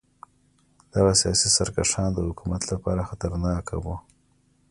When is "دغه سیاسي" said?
0.93-1.49